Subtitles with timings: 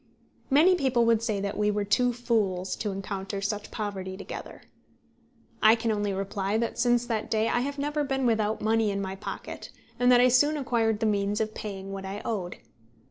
[0.49, 4.63] Many people would say that we were two fools to encounter such poverty together.
[5.61, 8.99] I can only reply that since that day I have never been without money in
[8.99, 9.69] my pocket,
[9.99, 12.57] and that I soon acquired the means of paying what I owed.